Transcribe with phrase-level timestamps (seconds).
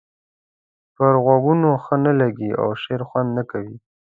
[0.95, 3.77] پر غوږونو ښه نه لګيږي او د شعر خوند نه کوي.